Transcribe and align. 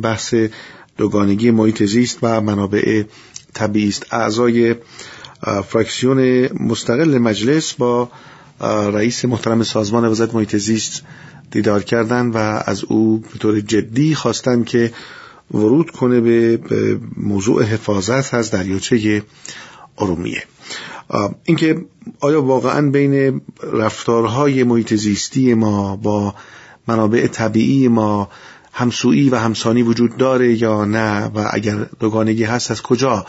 بحث 0.00 0.34
دوگانگی 0.96 1.50
محیط 1.50 1.82
زیست 1.82 2.18
و 2.22 2.40
منابع 2.40 3.02
طبیعی 3.54 3.88
است. 3.88 4.14
اعضای 4.14 4.74
فراکسیون 5.68 6.48
مستقل 6.52 7.18
مجلس 7.18 7.74
با 7.74 8.10
رئیس 8.92 9.24
محترم 9.24 9.62
سازمان 9.62 10.04
وزارت 10.04 10.34
محیط 10.34 10.56
زیست 10.56 11.02
دیدار 11.50 11.82
کردند 11.82 12.34
و 12.34 12.38
از 12.66 12.84
او 12.84 13.18
به 13.18 13.38
طور 13.38 13.60
جدی 13.60 14.14
خواستند 14.14 14.66
که 14.66 14.92
ورود 15.54 15.90
کنه 15.90 16.20
به 16.20 16.60
موضوع 17.16 17.62
حفاظت 17.62 18.34
از 18.34 18.50
دریاچه 18.50 19.22
ارومیه. 19.98 20.42
اینکه 21.44 21.84
آیا 22.20 22.42
واقعا 22.42 22.90
بین 22.90 23.40
رفتارهای 23.72 24.64
محیط 24.64 24.94
زیستی 24.94 25.54
ما 25.54 25.96
با 25.96 26.34
منابع 26.88 27.26
طبیعی 27.26 27.88
ما 27.88 28.28
همسویی 28.78 29.30
و 29.30 29.36
همسانی 29.36 29.82
وجود 29.82 30.16
داره 30.16 30.62
یا 30.62 30.84
نه 30.84 31.24
و 31.24 31.48
اگر 31.50 31.86
دوگانگی 32.00 32.44
هست 32.44 32.70
از 32.70 32.82
کجا 32.82 33.26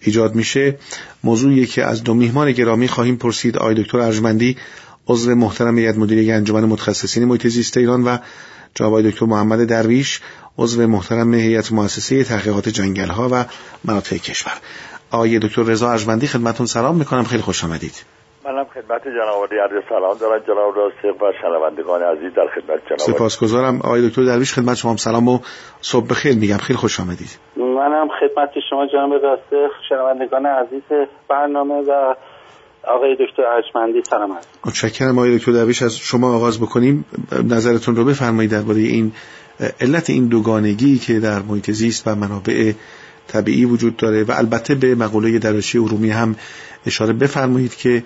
ایجاد 0.00 0.34
میشه؟ 0.34 0.78
موضوعی 1.24 1.66
که 1.66 1.84
از 1.84 2.04
دو 2.04 2.14
میهمان 2.14 2.52
گرامی 2.52 2.88
خواهیم 2.88 3.16
پرسید. 3.16 3.56
آقای 3.56 3.74
دکتر 3.74 3.98
ارجمندی 3.98 4.56
عضو 5.08 5.34
محترم 5.34 5.78
هیئت 5.78 5.98
مدیره 5.98 6.34
انجمن 6.34 6.64
متخصصین 6.64 7.24
محیط 7.24 7.46
زیست 7.46 7.76
ایران 7.76 8.04
و 8.04 8.18
جناب 8.74 9.02
دکتر 9.02 9.26
محمد 9.26 9.64
درویش 9.64 10.20
عضو 10.58 10.86
محترم 10.86 11.34
هیئت 11.34 11.72
مؤسسه 11.72 12.24
تحقیقات 12.24 12.68
جنگل 12.68 13.08
ها 13.08 13.28
و 13.32 13.44
مناطق 13.84 14.16
کشور. 14.16 14.52
آقای 15.10 15.38
دکتر 15.38 15.62
رضا 15.62 15.90
ارجمندی 15.90 16.26
خدمتون 16.26 16.66
سلام 16.66 16.96
می‌کنم. 16.96 17.24
خیلی 17.24 17.42
خوش 17.42 17.64
آمدید. 17.64 17.94
منم 18.48 18.64
خدمت 18.64 19.02
جناب 19.04 19.52
عرض 19.52 19.82
سلام 19.88 20.18
دارم. 20.18 20.42
جناب 20.46 20.76
راسق 20.76 21.22
و 21.22 21.32
شنوندگان 21.42 22.02
عزیز 22.02 22.34
در 22.34 22.48
خدمت 22.54 22.80
جناب 22.86 22.98
سپاسگزارم. 22.98 23.76
آقای 23.76 24.08
دکتر 24.08 24.24
درویش 24.24 24.52
خدمت 24.52 24.76
شما 24.76 24.96
سلام 24.96 25.28
و 25.28 25.38
صبح 25.80 26.06
بخیر. 26.06 26.36
میگم 26.36 26.56
خیلی 26.56 26.76
خوش 26.76 27.00
آمدید. 27.00 27.38
منم 27.56 28.08
خدمت 28.20 28.50
شما 28.70 28.86
جناب 28.86 29.12
راسخ 29.12 29.72
شنوندگان 29.88 30.46
عزیز 30.46 30.82
برنامه 31.28 31.74
و 31.74 32.14
آقای 32.84 33.16
دکتر 33.20 33.42
ارجمندی 33.42 34.02
سلام 34.02 34.32
عرض 34.32 34.44
متشکرم. 34.66 35.18
آقای 35.18 35.38
دکتر 35.38 35.52
درویش 35.52 35.82
از 35.82 35.98
شما 35.98 36.34
آغاز 36.34 36.60
بکنیم. 36.60 37.04
نظرتون 37.50 37.96
رو 37.96 38.04
بفرمایید 38.04 38.50
درباره 38.50 38.80
این 38.80 39.12
علت 39.80 40.10
این 40.10 40.28
دوگانگی 40.28 40.98
که 40.98 41.20
در 41.20 41.38
محیط 41.38 41.70
زیست 41.70 42.08
و 42.08 42.14
منابع 42.14 42.72
طبیعی 43.28 43.64
وجود 43.64 43.96
داره 43.96 44.24
و 44.24 44.32
البته 44.32 44.74
به 44.74 44.94
مقوله 44.94 45.38
دراشی 45.38 45.78
ارومی 45.78 46.10
هم 46.10 46.36
اشاره 46.86 47.12
بفرمایید 47.12 47.76
که 47.76 48.04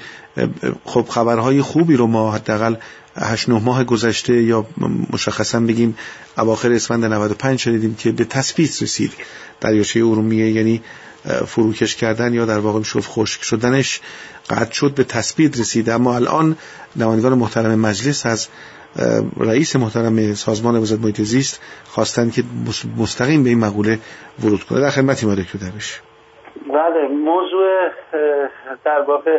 خب 0.85 1.07
خبرهای 1.11 1.63
خوبی 1.63 1.97
رو 1.97 2.07
ما 2.07 2.33
حداقل 2.33 2.75
8 3.17 3.49
9 3.49 3.61
ماه 3.61 3.85
گذشته 3.85 4.43
یا 4.43 4.67
مشخصا 5.13 5.61
بگیم 5.61 5.97
اواخر 6.39 6.73
اسفند 6.73 7.05
95 7.05 7.61
شنیدیم 7.61 7.95
که 7.95 8.13
به 8.13 8.25
تثبیت 8.25 8.83
رسید 8.83 9.13
دریاچه 9.61 10.01
ارومیه 10.01 10.51
یعنی 10.51 10.83
فروکش 11.47 11.97
کردن 11.97 12.35
یا 12.35 12.47
در 12.47 12.59
واقع 12.59 12.79
میشه 12.79 13.01
خشک 13.01 13.43
شدنش 13.43 14.01
قطع 14.51 14.73
شد 14.73 14.95
به 14.95 15.05
تثبیت 15.05 15.61
رسید. 15.61 15.91
اما 15.91 16.15
الان 16.15 16.57
نمایندگان 16.97 17.35
محترم 17.35 17.75
مجلس 17.75 18.27
از 18.27 18.49
رئیس 19.37 19.77
محترم 19.77 20.35
سازمان 20.35 20.77
وزارت 20.77 21.01
محیط 21.01 21.21
زیست 21.21 21.61
خواستند 21.89 22.33
که 22.33 22.45
مستقیم 22.97 23.43
به 23.43 23.49
این 23.49 23.59
مقوله 23.59 23.99
ورود 24.43 24.65
کنه 24.65 24.81
در 24.81 24.91
خدمتی 24.91 25.27
ما 25.27 25.35
دکتر 25.35 25.59
بله 26.73 27.09
موضوع 27.09 27.89
در 28.85 29.01
واقع 29.01 29.39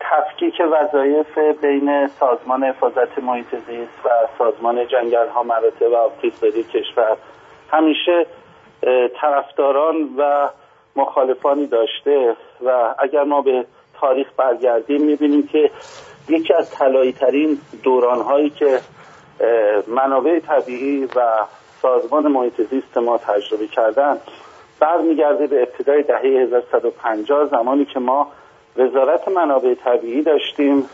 تفکیک 0.00 0.62
وظایف 0.72 1.38
بین 1.38 2.06
سازمان 2.06 2.64
حفاظت 2.64 3.18
محیط 3.18 3.46
زیست 3.50 4.06
و 4.06 4.08
سازمان 4.38 4.86
جنگل 4.86 5.28
ها 5.28 5.42
مراتب 5.42 5.92
و 5.92 5.96
آبتیز 5.96 6.40
کشور. 6.72 7.16
همیشه 7.70 8.26
طرفداران 9.20 9.96
و 10.18 10.48
مخالفانی 10.96 11.66
داشته 11.66 12.36
و 12.64 12.94
اگر 12.98 13.22
ما 13.22 13.42
به 13.42 13.64
تاریخ 14.00 14.26
برگردیم 14.36 15.02
می‌بینیم 15.02 15.46
که 15.46 15.70
یکی 16.28 16.54
از 16.54 16.70
طلایی 16.70 17.12
ترین 17.12 17.58
دوران 17.82 18.20
هایی 18.20 18.50
که 18.50 18.80
منابع 19.86 20.40
طبیعی 20.40 21.04
و 21.04 21.20
سازمان 21.82 22.26
محیط 22.26 22.62
زیست 22.62 22.98
ما 22.98 23.18
تجربه 23.18 23.66
کردن 23.66 24.18
برمیگرده 24.80 25.46
به 25.46 25.62
ابتدای 25.62 26.02
دهه 26.02 26.42
1150 26.42 27.46
زمانی 27.46 27.84
که 27.84 28.00
ما 28.00 28.32
وزارت 28.76 29.28
منابع 29.28 29.74
طبیعی 29.74 30.22
داشتیم 30.22 30.88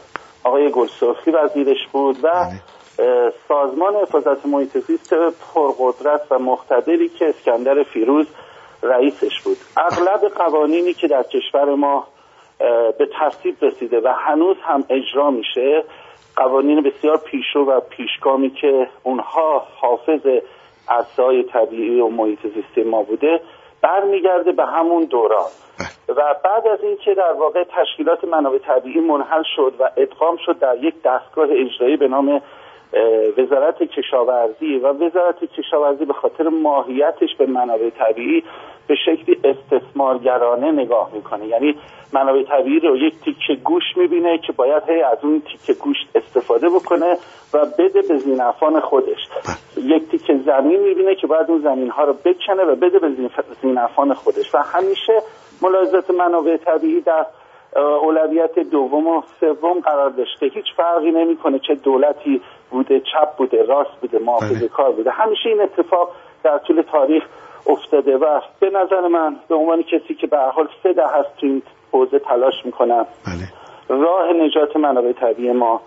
آقای 0.44 0.70
گلسرخی 0.70 1.30
وزیرش 1.30 1.88
بود 1.92 2.16
و 2.22 2.28
بله. 2.28 3.32
سازمان 3.48 3.96
حفاظت 3.96 4.46
محیط 4.46 4.78
زیست 4.78 5.14
پرقدرت 5.54 6.20
و 6.30 6.38
مقتدری 6.38 7.08
که 7.08 7.28
اسکندر 7.28 7.82
فیروز 7.82 8.26
رئیسش 8.82 9.40
بود 9.44 9.56
اغلب 9.76 10.28
قوانینی 10.28 10.92
که 10.92 11.08
در 11.08 11.22
کشور 11.22 11.74
ما 11.74 12.06
به 12.98 13.08
ترتیب 13.18 13.56
رسیده 13.62 14.00
و 14.00 14.14
هنوز 14.18 14.56
هم 14.62 14.84
اجرا 14.90 15.30
میشه 15.30 15.84
قوانین 16.36 16.82
بسیار 16.82 17.16
پیشرو 17.16 17.64
و 17.64 17.80
پیشگامی 17.80 18.50
که 18.50 18.86
اونها 19.02 19.66
حافظ 19.80 20.26
اجزای 20.90 21.42
طبیعی 21.42 22.00
و 22.00 22.08
محیط 22.08 22.38
زیستی 22.42 22.82
ما 22.90 23.02
بوده 23.02 23.40
برمیگرده 23.84 24.52
به 24.52 24.66
همون 24.66 25.04
دوران 25.04 25.50
بله. 25.78 26.18
و 26.18 26.34
بعد 26.44 26.68
از 26.68 26.78
اینکه 26.82 27.14
در 27.14 27.32
واقع 27.32 27.64
تشکیلات 27.64 28.24
منابع 28.24 28.58
طبیعی 28.58 29.00
منحل 29.00 29.42
شد 29.56 29.72
و 29.78 29.90
ادغام 29.96 30.36
شد 30.46 30.58
در 30.58 30.76
یک 30.76 30.94
دستگاه 31.04 31.48
اجرایی 31.50 31.96
به 31.96 32.08
نام 32.08 32.40
وزارت 33.38 33.82
کشاورزی 33.82 34.76
و 34.76 34.92
وزارت 34.92 35.44
کشاورزی 35.44 36.04
به 36.04 36.12
خاطر 36.12 36.48
ماهیتش 36.48 37.36
به 37.38 37.46
منابع 37.46 37.90
طبیعی 37.90 38.44
به 38.86 38.94
شکلی 39.06 39.38
استثمارگرانه 39.44 40.72
نگاه 40.72 41.10
می‌کنه. 41.14 41.46
یعنی 41.46 41.76
منابع 42.12 42.42
طبیعی 42.42 42.80
رو 42.80 42.96
یک 42.96 43.14
تیکه 43.24 43.54
گوش 43.64 43.82
می‌بینه 43.96 44.38
که 44.38 44.52
باید 44.52 44.82
هی 44.88 45.02
از 45.02 45.18
اون 45.22 45.40
تیکه 45.40 45.80
گوشت 45.80 46.06
استفاده 46.14 46.68
بکنه 46.68 47.16
و 47.54 47.66
بده 47.78 48.02
به 48.08 48.16
زینفان 48.16 48.80
خودش. 48.80 49.18
بله. 49.76 49.84
یک 49.86 50.10
تیکه 50.10 50.36
زمین 50.36 50.80
می‌بینه 50.80 51.14
که 51.14 51.26
باید 51.26 51.50
اون 51.50 51.60
زمین 51.60 51.90
ها 51.90 52.04
رو 52.04 52.12
بکنه 52.12 52.64
و 52.64 52.74
بده 52.76 52.98
به 52.98 53.10
زینفان 53.62 54.14
خودش. 54.14 54.54
و 54.54 54.58
همیشه 54.58 55.12
ملاحظات 55.62 56.10
منابع 56.10 56.56
طبیعی 56.56 57.00
در 57.00 57.26
اولویت 58.02 58.58
دوم 58.58 59.06
و 59.06 59.22
سوم 59.40 59.80
قرار 59.80 60.10
داشته. 60.10 60.46
هیچ 60.46 60.66
فرقی 60.76 61.10
نمی‌کنه 61.10 61.58
چه 61.58 61.74
دولتی 61.74 62.40
بوده 62.70 63.00
چپ 63.00 63.36
بوده 63.36 63.62
راست 63.62 64.00
بوده 64.00 64.18
محافظه 64.18 64.58
بله. 64.58 64.68
کار 64.68 64.92
بوده. 64.92 65.10
همیشه 65.10 65.48
این 65.48 65.60
اتفاق 65.60 66.10
در 66.42 66.58
طول 66.58 66.82
تاریخ 66.82 67.24
افتاده 67.66 68.16
و 68.16 68.40
به 68.60 68.70
نظر 68.70 69.08
من 69.08 69.36
به 69.48 69.54
عنوان 69.54 69.82
کسی 69.82 70.14
که 70.14 70.26
به 70.26 70.38
حال 70.38 70.68
سه 70.82 70.92
ده 70.92 71.06
هست 71.06 71.36
تو 71.40 71.46
این 71.46 71.62
حوزه 71.92 72.18
تلاش 72.18 72.54
می‌کنم 72.64 73.06
بله. 73.26 74.00
راه 74.00 74.32
نجات 74.32 74.76
منابع 74.76 75.12
طبیعی 75.12 75.52
ما 75.52 75.80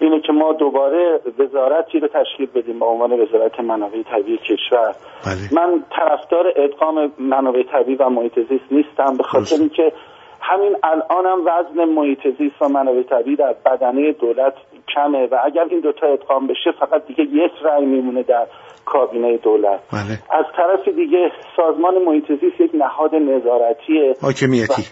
اینه 0.00 0.20
که 0.20 0.32
ما 0.32 0.52
دوباره 0.52 1.20
وزارتی 1.38 2.00
رو 2.00 2.08
تشکیل 2.08 2.46
بدیم 2.46 2.78
به 2.78 2.86
عنوان 2.86 3.12
وزارت 3.20 3.60
منابع 3.60 4.02
طبیعی 4.02 4.38
کشور 4.38 4.94
بله. 5.26 5.62
من 5.62 5.84
طرفدار 5.90 6.52
ادغام 6.56 7.12
منابع 7.18 7.62
طبیعی 7.62 7.96
و 7.96 8.08
محیط 8.08 8.38
زیست 8.38 8.64
نیستم 8.70 9.16
به 9.16 9.22
خاطر 9.22 9.56
اینکه 9.56 9.92
همین 10.40 10.76
الان 10.82 11.26
هم 11.26 11.40
وزن 11.46 11.84
محیط 11.84 12.20
زیست 12.38 12.62
و 12.62 12.68
منابع 12.68 13.02
طبیعی 13.02 13.36
در 13.36 13.54
بدنه 13.66 14.12
دولت 14.12 14.54
کمه 14.94 15.26
و 15.26 15.38
اگر 15.44 15.64
این 15.70 15.80
دوتا 15.80 16.06
ادغام 16.06 16.46
بشه 16.46 16.72
فقط 16.80 17.06
دیگه 17.06 17.24
یک 17.24 17.52
رأی 17.62 17.84
میمونه 17.84 18.22
در 18.22 18.46
کابینه 18.84 19.36
دولت. 19.36 19.80
بله. 19.92 20.18
از 20.30 20.44
طرف 20.56 20.88
دیگه 20.88 21.32
سازمان 21.56 22.02
محیط 22.02 22.32
زیست 22.40 22.60
یک 22.60 22.70
نهاد 22.74 23.14
نظارتیه. 23.14 24.14
حاکمیتی. 24.22 24.82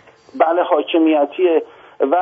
بله 0.41 0.63
حاکمیتیه. 0.63 1.63
و 2.01 2.17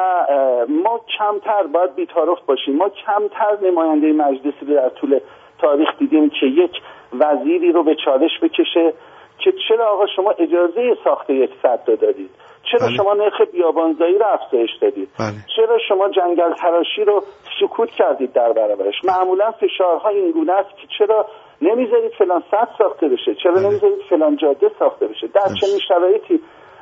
ما 0.69 1.01
کمتر 1.19 1.63
باید 1.73 1.95
بیتارف 1.95 2.39
باشیم. 2.47 2.77
ما 2.77 2.89
کمتر 2.89 3.67
نماینده 3.67 4.13
مجلسی 4.13 4.67
رو 4.67 4.75
در 4.75 4.89
طول 4.89 5.21
تاریخ 5.59 5.89
دیدیم 5.99 6.31
که 6.31 6.47
یک 6.47 6.73
وزیری 7.13 7.73
رو 7.73 7.85
به 7.85 7.97
چالش 8.05 8.31
بکشه 8.43 8.93
که 9.39 9.53
چرا 9.69 9.89
آقا 9.89 10.07
شما 10.16 10.31
اجازه 10.31 10.97
ساخت 11.05 11.31
یک 11.31 11.51
صد 11.63 11.84
دادید؟ 11.84 12.31
چرا 12.71 12.87
بله. 12.87 12.97
شما 12.97 13.15
نرخ 13.15 13.41
بیابانزایی 13.53 14.19
رو 14.19 14.27
افزایش 14.27 14.71
دادید؟ 14.81 15.09
بله. 15.19 15.37
چرا 15.57 15.78
شما 15.89 16.09
جنگل 16.09 16.55
تراشی 16.55 17.05
رو 17.05 17.23
سکوت 17.61 17.91
کردید 17.91 18.33
در 18.33 18.53
برابرش؟ 18.53 18.95
معمولا 19.05 19.51
فشارها 19.51 20.09
این 20.09 20.33
گونه 20.33 20.53
است 20.53 20.77
که 20.77 20.87
چرا 20.99 21.27
نمی‌ذارید 21.62 22.12
فلان 22.18 22.42
سد 22.51 22.68
ساخته 22.78 23.09
بشه 23.09 23.34
چرا 23.42 23.53
بله. 23.53 23.68
نمی‌ذارید 23.68 24.01
فلان 24.10 24.36
جاده 24.36 24.71
ساخته 24.78 25.07
بشه 25.07 25.27
در. 25.27 25.41
چنین 25.60 25.78
شرایطی 25.89 26.41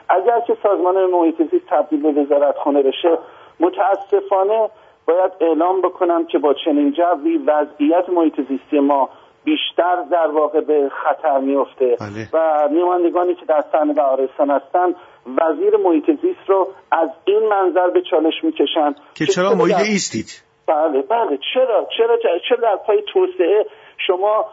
اگر 0.09 0.41
که 0.41 0.57
سازمان 0.63 1.07
محیط 1.11 1.51
زیست 1.51 1.67
تبدیل 1.67 2.03
به 2.03 2.23
وزارت 2.23 2.57
خونه 2.57 2.83
بشه 2.83 3.19
متاسفانه 3.61 4.71
باید 5.07 5.33
اعلام 5.41 5.81
بکنم 5.81 6.27
که 6.27 6.39
با 6.39 6.55
چنین 6.65 6.93
جوی 6.93 7.39
وضعیت 7.39 8.09
محیط 8.09 8.35
زیستی 8.49 8.81
ما 8.81 9.09
بیشتر 9.45 10.03
در 10.11 10.27
واقع 10.27 10.61
به 10.61 10.91
خطر 11.03 11.39
میفته 11.39 11.97
بله. 12.01 12.29
و 12.33 12.69
نمایندگانی 12.73 13.35
که 13.35 13.45
در 13.47 13.65
صحنه 13.73 13.93
بهارستان 13.93 14.51
هستند 14.51 14.95
وزیر 15.27 15.77
محیط 15.77 16.05
زیست 16.23 16.49
رو 16.51 16.69
از 16.93 17.09
این 17.25 17.49
منظر 17.49 17.91
به 17.91 18.03
چالش 18.11 18.35
می‌کشن 18.43 18.95
که 19.15 19.27
چرا 19.27 19.55
محیط 19.55 19.81
ایستید 19.81 20.43
بله 20.67 21.03
بله 21.03 21.39
چرا 21.55 21.89
چرا 21.97 22.19
چرا 22.49 22.57
در 22.63 22.77
پای 22.87 23.03
توسعه 23.13 23.67
شما 24.07 24.45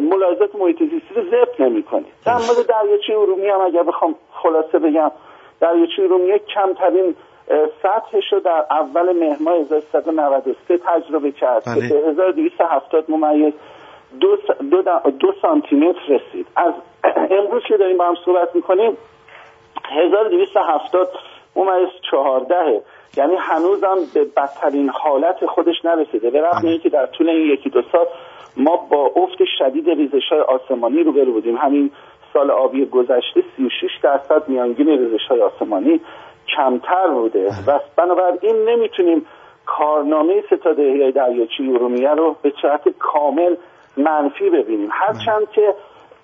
ملاحظات 0.00 0.54
محیط 0.54 0.78
زیستی 0.78 1.14
رو 1.16 1.22
ضبط 1.30 1.60
نمی‌کنیم 1.60 2.12
در 2.26 2.32
مورد 2.32 2.66
دریاچه 2.68 3.12
ارومیه 3.12 3.54
هم 3.54 3.60
اگر 3.60 3.82
بخوام 3.82 4.14
خلاصه 4.32 4.78
بگم 4.78 5.10
دریاچه 5.60 6.02
ارومیه 6.02 6.38
کمترین 6.38 7.14
سطحش 7.82 8.32
رو 8.32 8.40
در 8.40 8.64
اول 8.70 9.12
مهر 9.12 9.36
ماه 9.40 9.54
1393 9.54 10.78
تجربه 10.78 11.32
کرد 11.32 11.64
که 11.64 11.70
بله. 11.70 11.88
به 11.88 12.08
1270 12.08 13.10
ممیز 13.10 13.54
دو, 14.20 14.36
س- 14.36 14.62
دو, 14.70 14.82
د- 14.82 15.10
دو 15.10 15.32
سانتی 15.42 15.76
متر 15.76 16.00
رسید 16.08 16.46
از 16.56 16.72
امروز 17.38 17.62
که 17.68 17.76
داریم 17.76 17.96
با 17.98 18.04
هم 18.04 18.14
صحبت 18.24 18.54
می‌کنیم 18.54 18.96
1270 19.84 21.08
ممیز 21.56 21.88
14 22.10 22.82
یعنی 23.16 23.34
هنوزم 23.38 23.96
به 24.14 24.24
بدترین 24.24 24.88
حالت 24.88 25.46
خودش 25.46 25.74
نرسیده 25.84 26.30
به 26.30 26.40
رغم 26.40 26.58
بله. 26.62 26.70
اینکه 26.70 26.88
در 26.88 27.06
طول 27.06 27.28
این 27.28 27.52
یکی 27.52 27.70
دو 27.70 27.82
سال 27.92 28.06
ما 28.56 28.76
با 28.76 29.12
افت 29.16 29.38
شدید 29.58 29.90
ریزش 29.90 30.28
های 30.30 30.40
آسمانی 30.40 31.02
روبرو 31.02 31.32
بودیم. 31.32 31.56
همین 31.56 31.90
سال 32.32 32.50
آبی 32.50 32.84
گذشته 32.86 33.42
36 33.56 33.90
درصد 34.02 34.48
میانگین 34.48 34.88
ریزش 34.88 35.26
های 35.28 35.40
آسمانی 35.40 36.00
کمتر 36.56 37.08
بوده. 37.08 37.50
و 37.66 37.80
بنابراین 37.96 38.68
نمی‌تونیم 38.68 39.26
کارنامه 39.66 40.42
ستاد 40.46 40.80
احیای 40.80 41.12
دریاچه 41.12 41.62
ارومیه 41.62 42.10
رو 42.10 42.36
به 42.42 42.52
صورت 42.60 42.88
کامل 42.88 43.56
منفی 43.96 44.50
ببینیم. 44.50 44.88
هرچند 44.92 45.50
که 45.50 45.74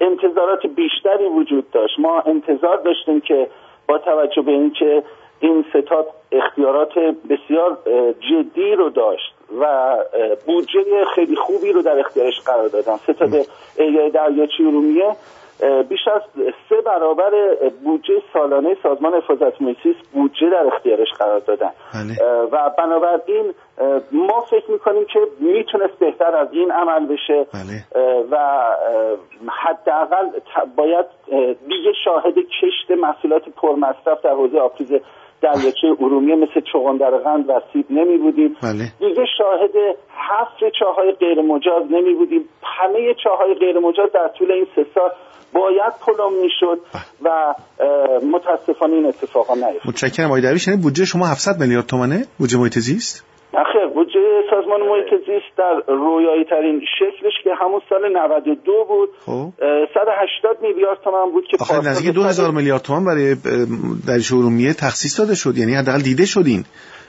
انتظارات 0.01 0.67
بیشتری 0.67 1.25
وجود 1.25 1.71
داشت. 1.71 1.99
ما 1.99 2.21
انتظار 2.21 2.77
داشتیم 2.77 3.21
که 3.21 3.47
با 3.89 3.99
توجه 3.99 4.43
به 4.43 4.53
اینکه 4.53 5.03
این 5.41 5.65
ستاد 5.71 6.07
اختیارات 6.33 6.99
بسیار 7.31 7.79
جدی 8.21 8.73
رو 8.73 8.91
داشت 8.91 9.35
و 9.61 9.97
بودجه 10.47 11.05
خیلی 11.15 11.37
خوبی 11.37 11.73
رو 11.73 11.83
در 11.83 11.99
اختیارش 11.99 12.41
قرار 12.41 12.69
دادن 12.69 12.97
ستاد 12.97 13.47
احیای 13.79 14.11
دریاچه 14.11 14.55
ارومیه 14.61 15.17
بیش 15.89 16.01
از 16.15 16.23
سه 16.69 16.81
برابر 16.87 17.31
بودجه 17.85 18.23
سالانه 18.33 18.77
سازمان 18.83 19.15
حفاظت 19.15 19.63
محیط 19.63 19.97
بودجه 20.13 20.51
در 20.51 20.67
اختیارش 20.67 21.09
قرار 21.19 21.39
دادن 21.39 21.71
بله. 21.95 22.29
اه، 22.29 22.49
و 22.53 22.71
بنابراین 22.79 23.55
ما 24.13 24.41
فکر 24.41 24.71
می‌کنیم 24.71 25.05
که 25.05 25.21
می‌تونست 25.41 25.99
بهتر 25.99 26.37
از 26.37 26.49
این 26.53 26.71
عمل 26.73 27.07
بشه 27.07 27.47
بله. 27.55 27.85
اه، 27.95 28.25
و 28.31 28.63
حداقل 29.49 30.31
باید 30.77 31.07
دیگه 31.69 31.93
شاهد 32.05 32.35
کشت 32.35 32.91
محصولات 32.91 33.49
پرمصرف 33.49 34.23
در 34.23 34.31
حوزه 34.31 34.59
آبریز 34.59 34.93
دریاچه 35.43 35.87
ارومیه 36.01 36.35
مثل 36.35 36.61
چغندر 36.73 37.11
قند 37.11 37.49
و 37.49 37.61
سیب 37.73 37.87
نمی 37.91 38.19
بودیم. 38.19 38.57
بله. 38.63 38.93
دیگه 38.99 39.25
شاهد 39.39 39.97
حفر 40.09 40.71
چاهای 40.81 41.13
غیر 41.13 41.41
مجاز 41.41 41.83
نمی 41.91 42.15
بودیم. 42.15 42.49
همه 42.63 43.15
چاهای 43.25 43.55
غیر 43.55 43.79
مجاز 43.79 44.13
در 44.15 44.31
طول 44.39 44.53
این 44.53 44.67
سه 44.77 44.87
سال 44.95 45.11
باید 45.53 45.93
پلم 46.07 46.33
می‌شد 46.43 46.79
و 47.23 47.29
اه، 47.29 48.25
متاسفانه 48.25 48.95
این 48.95 49.07
اتفاقا 49.07 49.55
نیفتاد. 49.55 49.83
متشکرم. 49.85 50.27
آقای 50.27 50.41
درویش 50.43 50.69
یعنی 50.69 50.83
بودجه 50.83 51.05
شما 51.05 51.27
700 51.27 51.61
میلیارد 51.61 51.87
تومانه 51.87 52.27
بودجه 52.39 52.59
محیط 52.59 52.79
زیست؟ 52.79 53.25
سازمان 54.51 54.81
محیط 54.81 55.11
زیست 55.27 55.57
در 55.59 55.93
رویایی 55.95 56.45
ترین 56.45 56.81
شکلش 56.99 57.33
که 57.45 57.51
همون 57.61 57.81
سال 57.89 58.13
92 58.17 58.85
بود. 58.89 59.09
خب. 59.27 59.31
اه، 59.33 59.87
180 59.95 60.63
میلیارد 60.63 60.99
تومان 61.05 61.33
بود 61.33 61.45
که 61.51 61.57
آخه 61.61 61.77
نزدیک 61.79 62.07
به 62.07 62.13
2000 62.13 62.47
صد- 62.49 62.55
میلیارد 62.55 62.83
تومان 62.83 63.05
برای 63.05 63.31
اه، 63.31 63.37
دریاچه 64.07 64.35
ارومیه 64.37 64.73
تخصیص 64.75 65.21
داده 65.21 65.35
شد. 65.35 65.59
یعنی 65.59 65.75
حداقل 65.75 66.01
دیده 66.01 66.27
شدین. 66.27 66.65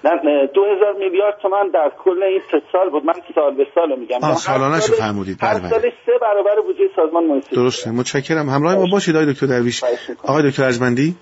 نه 0.06 0.12
نه، 0.24 0.48
2000 0.54 0.94
میلیارد 1.00 1.38
تومان 1.42 1.70
در 1.70 1.92
کل 2.04 2.24
این 2.24 2.42
سه 2.52 2.62
سال 2.72 2.90
بود. 2.90 3.06
من 3.06 3.14
سال 3.36 3.56
به 3.56 3.68
سال 3.76 4.00
میگم. 4.00 4.18
آه، 4.24 4.30
هر 4.30 4.36
سالانه‌شو 4.36 4.82
سال- 4.88 4.96
فرمودید. 4.98 5.38
هر 5.42 5.54
بله، 5.54 5.60
بله. 5.62 5.70
سال 5.70 5.82
سه 6.06 6.12
برابر 6.22 6.62
بودجه 6.62 6.90
سازمان 6.96 7.24
محیط 7.26 7.50
درسته. 7.50 7.92
متشکرم. 7.92 8.50
همراه 8.50 8.76
ما 8.76 8.86
باشید 8.92 9.16
آقای 9.16 9.34
دکتر 9.34 9.46
درویش. 9.46 9.84
آقای 10.24 10.50
دکتر 10.50 10.64
ارجمندی. 10.64 11.16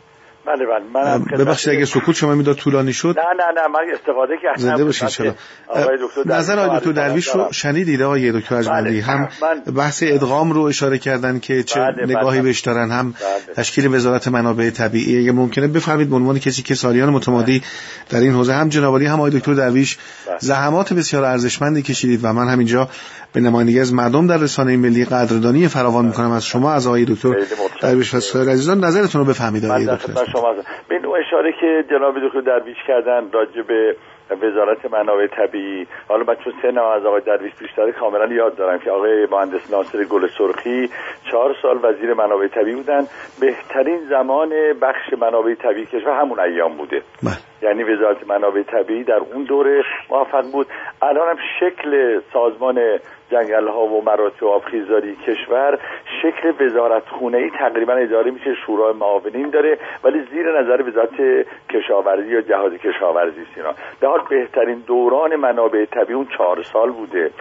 بله 0.45 0.65
بله 0.65 1.03
منم 1.03 1.23
ببخشید 1.23 1.73
اگه 1.73 1.85
سکوت 1.85 2.15
شما 2.15 2.35
می‌داد 2.35 2.55
طولانی 2.55 2.93
شد 2.93 3.19
نه 3.19 3.23
نه 3.23 3.61
نه 3.61 3.67
من 3.67 3.93
استفاده 3.93 4.33
کردم 4.43 4.61
زنده 4.61 4.83
باشید 4.83 5.07
دکتر 5.07 5.33
درویش 5.75 6.01
نظر 6.25 6.59
آقای 6.59 6.77
دکتر 6.79 6.91
درویش 6.91 7.27
رو. 7.27 7.47
شنیدید 7.51 8.01
آقای 8.01 8.31
دکتر 8.31 8.61
بله. 8.63 9.01
هم 9.01 9.29
من- 9.41 9.73
بحث 9.73 10.03
ادغام 10.07 10.51
رو 10.51 10.61
اشاره 10.61 10.97
کردن 10.97 11.39
که 11.39 11.63
چه 11.63 11.79
بله، 11.79 12.03
نگاهی 12.05 12.39
بله. 12.39 12.41
بهش 12.41 12.59
دارن 12.59 12.91
هم 12.91 13.11
بله. 13.11 13.55
تشکیل 13.55 13.95
وزارت 13.95 14.27
منابع 14.27 14.69
طبیعی 14.69 15.19
اگه 15.19 15.31
ممکنه 15.31 15.67
بفهمید 15.67 16.09
به 16.09 16.15
عنوان 16.15 16.39
کسی 16.39 16.61
که 16.61 16.75
سالیان 16.75 17.09
متمادی 17.09 17.63
در 18.09 18.19
این 18.19 18.33
حوزه 18.33 18.53
هم 18.53 18.69
جنابالی 18.69 19.05
هم 19.05 19.15
آقای 19.19 19.31
دکتر 19.31 19.53
درویش 19.53 19.97
بله. 20.27 20.37
زحمات 20.39 20.93
بسیار 20.93 21.23
ارزشمندی 21.23 21.81
کشیدید 21.81 22.19
و 22.23 22.33
من 22.33 22.47
همینجا 22.47 22.89
به 23.33 23.39
نمایندگی 23.39 23.79
از 23.79 23.93
مردم 23.93 24.27
در 24.27 24.37
رسانه 24.37 24.77
ملی 24.77 25.05
قدردانی 25.05 25.67
فراوان 25.67 26.05
می‌کنم. 26.05 26.31
از 26.31 26.45
شما 26.45 26.73
از 26.73 26.87
آقای 26.87 27.05
دکتر. 27.05 27.35
درویش 27.81 28.13
و 28.13 28.19
سایر 28.19 28.49
عزیزان 28.49 28.77
نظرتون 28.77 29.21
رو 29.21 29.27
بفهمید 29.27 29.65
آقای 29.65 29.85
دکتر. 29.85 30.25
شما 30.31 30.53
به 30.89 30.95
این 30.95 31.05
اشاره 31.05 31.51
که 31.61 31.83
جناب 31.89 32.15
دکتر 32.27 32.41
درویش 32.41 32.77
کردن 32.87 33.31
راجع 33.33 33.61
به 33.61 33.95
وزارت 34.31 34.85
منابع 34.91 35.27
طبیعی 35.27 35.87
حالا 36.07 36.23
من 36.23 36.35
چون 36.43 36.53
سنم 36.61 36.83
از 36.97 37.05
آقای 37.05 37.21
درویش 37.21 37.53
بیشتره 37.59 37.91
کاملا 37.91 38.33
یاد 38.33 38.55
دارم 38.55 38.79
که 38.79 38.91
آقای 38.91 39.27
مهندس 39.31 39.71
ناصر 39.71 40.03
گل 40.03 40.27
سرخی 40.37 40.89
چهار 41.31 41.55
سال 41.61 41.77
وزیر 41.83 42.13
منابع 42.13 42.47
طبیعی 42.47 42.75
بودن. 42.75 43.03
بهترین 43.41 43.99
زمان 44.09 44.49
بخش 44.81 45.13
منابع 45.21 45.53
طبیعی 45.55 45.85
کشور 45.85 46.21
همون 46.21 46.39
ایام 46.39 46.77
بوده. 46.77 47.01
بله. 47.23 47.50
یعنی 47.61 47.83
وزارت 47.83 48.27
منابع 48.27 48.63
طبیعی 48.63 49.03
در 49.03 49.21
اون 49.33 49.43
دوره 49.43 49.83
موفق 50.09 50.51
بود. 50.51 50.67
الان 51.01 51.29
هم 51.29 51.37
شکل 51.59 52.21
سازمان 52.33 52.99
جنگل 53.31 53.67
ها 53.67 53.85
و 53.85 54.03
مراتع 54.03 54.45
آبخیزداری 54.45 55.15
کشور 55.15 55.79
شکل 56.21 56.65
وزارت 56.65 57.09
خونه 57.09 57.37
ای 57.37 57.49
تقریبا 57.49 57.93
اداره 57.93 58.31
میشه 58.31 58.55
شورای 58.65 58.93
معاونین 58.93 59.49
داره 59.49 59.77
ولی 60.03 60.27
زیر 60.31 60.61
نظر 60.61 60.81
وزارت 60.87 61.45
کشاورزی 61.69 62.33
یا 62.33 62.41
جهاز 62.41 62.73
کشاورزی 62.73 63.41
است 63.41 63.51
اینا. 63.57 63.73
به 63.99 64.07
حال 64.07 64.21
بهترین 64.29 64.83
دوران 64.87 65.35
منابع 65.35 65.85
طبیعی 65.85 66.13
اون 66.13 66.27
چهار 66.37 66.63
سال 66.63 66.91
بوده. 66.91 67.31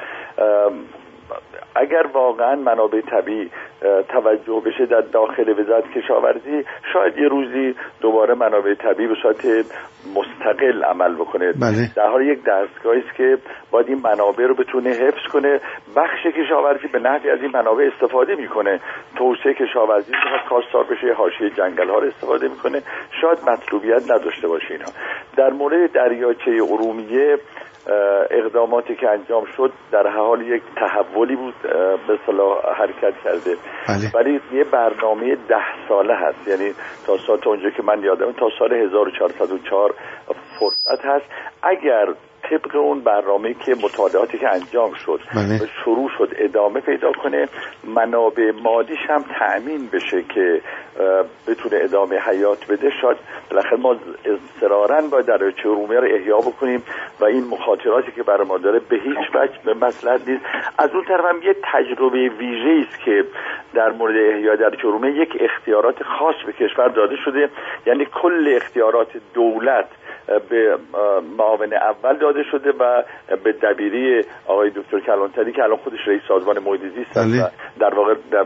اگر 1.75 2.07
واقعا 2.13 2.55
منابع 2.55 3.01
طبیعی 3.01 3.51
توجه 4.09 4.63
بشه 4.67 4.87
در 4.87 5.01
داخل 5.01 5.61
وزارت 5.61 5.85
کشاورزی 5.91 6.65
شاید 6.93 7.19
یه 7.19 7.29
روزی 7.29 7.75
دوباره 8.01 8.35
منابع 8.35 8.75
طبیعی 8.75 9.09
به 9.09 9.15
صورت 9.23 9.47
مستقل 10.17 10.85
عمل 10.85 11.15
بکنه. 11.15 11.53
بله. 11.53 11.91
در 11.97 12.09
حال 12.09 12.27
یک 12.27 12.39
دستگاهی 12.45 13.01
است 13.01 13.17
که 13.17 13.39
باید 13.71 13.89
این 13.89 14.01
منابع 14.05 14.45
رو 14.45 14.55
بتونه 14.55 14.91
حفظ 14.91 15.33
کنه. 15.33 15.61
بخش 15.97 16.27
کشاورزی 16.27 16.89
به 16.89 16.99
نحوی 16.99 17.31
از 17.31 17.39
این 17.43 17.51
منابع 17.55 17.91
استفاده 17.95 18.35
می‌کنه. 18.35 18.81
توسعه 19.17 19.55
کشاورزی 19.55 20.13
بخواد 20.13 20.41
کاستار 20.49 20.85
بشه 20.85 21.13
حاشیه 21.13 21.51
جنگل 21.51 21.89
ها 21.89 21.99
رو 21.99 22.07
استفاده 22.07 22.49
می‌کنه. 22.49 22.83
شاید 23.21 23.39
مطلوبیت 23.51 24.11
نداشته 24.11 24.49
باشه 24.49 24.71
اینها 24.71 24.93
در 25.37 25.51
مورد 25.51 25.93
دریاچه 25.93 26.51
ارومیه 26.51 27.39
اقداماتی 28.31 28.95
که 28.95 29.09
انجام 29.11 29.45
شد 29.57 29.73
در 29.93 30.07
حال 30.07 30.43
یک 30.43 30.63
تحولی 30.77 31.37
بود 31.37 31.55
به 32.09 32.19
صلاح 32.27 32.79
حرکت 32.79 33.15
کرده. 33.25 33.57
بله. 33.89 34.11
ولی 34.15 34.41
یه 34.53 34.65
برنامه 34.65 35.37
ده 35.49 35.89
ساله 35.89 36.15
هست 36.15 36.49
یعنی 36.49 36.75
تا 37.07 37.19
سال 37.27 37.39
تا 37.39 37.51
اونجا 37.51 37.71
که 37.71 37.83
من 37.83 38.03
یادم 38.03 38.33
تا 38.33 38.47
سال 38.59 38.73
1404 38.73 39.95
فرصت 40.59 41.05
هست 41.05 41.25
اگر 41.63 42.07
طبق 42.51 42.77
اون 42.77 43.01
برنامه 43.01 43.55
که 43.55 43.75
مطالعاتی 43.83 44.39
که 44.39 44.49
انجام 44.49 44.95
شد 44.95 45.21
بله. 45.35 45.61
شروع 45.85 46.11
شد 46.19 46.29
ادامه 46.39 46.81
پیدا 46.81 47.13
کنه 47.13 47.49
منابع 47.85 48.53
مادیش 48.63 48.99
هم 49.09 49.25
تأمین 49.39 49.89
بشه 49.93 50.23
که 50.23 50.61
بتونه 51.49 51.85
ادامه 51.85 52.19
حیات 52.19 52.67
بده 52.67 52.91
شاید 53.03 53.17
بالاخره 53.51 53.77
ما 53.77 53.97
اضطرارا 54.25 55.01
باید 55.11 55.27
دریاچه 55.27 55.69
ارومیه 55.69 56.01
رو 56.01 56.09
احیا 56.15 56.39
بکنیم 56.39 56.83
و 57.21 57.25
این 57.25 57.45
مخاطراتی 57.45 58.13
که 58.13 58.23
برای 58.23 58.47
ما 58.47 58.59
داره 58.59 58.81
به 58.89 58.97
هیچ 58.97 59.35
وجه 59.35 59.59
به 59.65 59.75
مسئلت 59.75 60.29
نیست 60.29 60.45
از 60.79 60.91
اون 60.91 61.05
طرف 61.05 61.25
هم 61.25 61.43
یه 61.43 61.57
تجربه 61.73 62.29
ویژه 62.29 62.87
است 62.89 63.01
که 63.05 63.25
در 63.75 63.91
مورد 63.91 64.17
احیا 64.17 64.57
دریاچه 64.57 64.87
ارومیه 64.87 65.23
یک 65.23 65.37
اختیارات 65.41 66.03
خاص 66.03 66.35
به 66.47 66.53
کشور 66.53 66.89
داده 66.89 67.17
شده. 67.25 67.49
یعنی 67.87 68.07
کل 68.23 68.53
اختیارات 68.57 69.09
دولت 69.35 69.89
به 70.51 70.79
معاون 71.39 71.75
اول 71.75 72.17
داده 72.17 72.43
شده 72.51 72.71
و 72.71 73.03
به 73.45 73.53
دبیری 73.53 74.25
آقای 74.47 74.71
دکتر 74.71 75.01
کلانتری 75.01 75.53
که 75.53 75.63
الان 75.63 75.77
خودش 75.77 75.99
رئیس 76.07 76.23
سازمان 76.29 76.59
محیط 76.59 76.81
زیست 76.81 77.19
بله. 77.19 77.45
و 77.45 77.49
در 77.81 77.95
واقع 77.95 78.15
در 78.31 78.45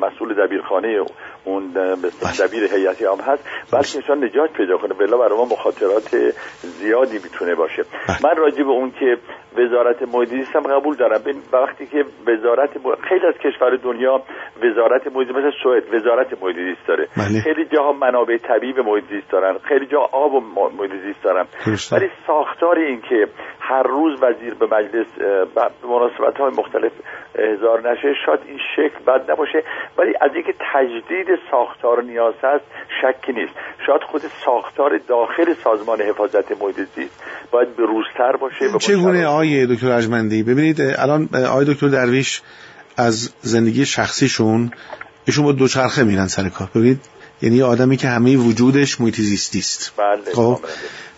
مسئول 0.00 0.34
دبیرخانه 0.34 1.04
اون 1.44 1.72
به 1.72 2.10
دبیر 2.40 2.64
هیئتی 2.74 3.04
هم 3.04 3.20
هست. 3.26 3.48
بلکه 3.72 3.96
ایشان 3.96 4.24
نجات 4.24 4.52
پیدا 4.52 4.76
کنه. 4.76 4.94
بلا 4.94 5.16
برای 5.16 5.38
ما 5.38 5.44
مخاطرات 5.44 6.16
زیادی 6.62 7.18
می‌تونه 7.24 7.54
باشه. 7.54 7.84
من 8.24 8.36
راجع 8.36 8.62
به 8.62 8.70
اون 8.70 8.90
که 8.90 9.16
وزارت 9.56 10.02
محیط 10.14 10.28
زیست 10.28 10.56
هم 10.56 10.62
قبول 10.62 10.96
دارم. 10.96 11.20
وقتی 11.52 11.86
که 11.86 12.04
وزارت 12.26 12.70
خیلی 13.08 13.26
از 13.26 13.34
کشور 13.34 13.76
دنیا 13.76 14.22
وزارت 14.64 15.06
محیط 15.14 15.28
زیست 15.28 15.38
مثل 15.38 15.50
سوئد 15.62 15.94
وزارت 15.94 16.42
محیط 16.42 16.56
زیست 16.56 16.86
داره. 16.88 17.08
بله. 17.16 17.40
خیلی 17.40 17.64
جاها 17.64 17.92
منابع 17.92 18.36
طبیعی 18.36 18.72
به 18.72 18.82
محیط 18.82 19.04
زیست 19.10 19.30
دارن. 19.30 19.58
خیلی 19.68 19.86
جا 19.86 19.98
آب 20.12 20.34
و 20.34 20.40
محیط 20.78 20.92
زیست 21.06 21.22
دارن. 21.22 21.44
درسته. 21.66 21.96
ولی 21.96 22.08
ساختار 22.26 22.78
این 22.78 23.00
که 23.00 23.28
هر 23.60 23.82
روز 23.82 24.22
وزیر 24.22 24.54
به 24.54 24.66
مجلس 24.66 25.06
به 25.54 25.88
مناسبت 25.88 26.36
های 26.40 26.50
مختلف 26.58 26.92
احضار 27.34 27.90
نشه 27.90 28.14
شاید 28.26 28.40
این 28.46 28.58
شکل 28.76 29.04
بد 29.06 29.30
نباشه. 29.30 29.62
ولی 29.98 30.12
از 30.20 30.30
اینکه 30.34 30.54
تجدید 30.74 31.38
ساختار 31.50 32.02
نیاز 32.02 32.34
هست 32.42 32.64
شکی 33.00 33.32
نیست. 33.32 33.54
شاید 33.86 34.02
خود 34.02 34.20
ساختار 34.44 35.00
داخل 35.08 35.54
سازمان 35.64 36.00
حفاظت 36.00 36.62
محیط 36.62 36.76
زیست 36.76 37.24
باید 37.50 37.76
به 37.76 37.86
روزتر 37.86 38.36
باشه 38.36 38.78
چگونه 38.78 39.26
آقای 39.26 39.66
دکتر 39.66 39.92
اجمندی 39.92 40.42
ببینید 40.42 40.80
الان 40.98 41.28
آقای 41.48 41.64
دکتر 41.64 41.88
درویش 41.88 42.42
از 43.00 43.30
زندگی 43.42 43.86
شخصیشون 43.86 44.70
ایشون 45.24 45.44
با 45.44 45.52
دوچرخه 45.52 46.04
میرن 46.04 46.26
سر 46.26 46.48
کار. 46.48 46.70
ببینید 46.74 47.00
یعنی 47.42 47.62
آدمی 47.62 47.96
که 47.96 48.08
همه 48.08 48.36
وجودش 48.36 49.00
محیط 49.00 49.20
زیستی 49.20 49.58
است. 49.58 49.92
بله 49.96 50.34
خب 50.34 50.60